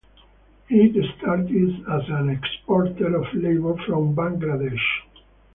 It 0.69 0.95
started 1.19 1.61
as 1.87 2.09
an 2.09 2.29
exporter 2.29 3.15
of 3.15 3.31
labour 3.35 3.75
from 3.85 4.15
Bangladesh. 4.15 5.03